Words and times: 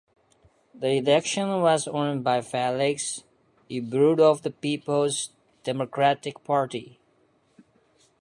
The 0.73 0.93
election 0.93 1.47
was 1.61 1.85
won 1.87 2.23
by 2.23 2.41
Felix 2.41 3.23
Ibru 3.69 4.19
of 4.19 4.41
the 4.41 4.49
Peoples 4.49 5.29
Democratic 5.63 6.43
Party. 6.43 6.97